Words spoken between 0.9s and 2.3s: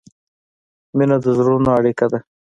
مینه د زړونو اړیکه ده.